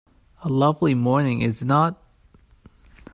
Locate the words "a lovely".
0.41-0.95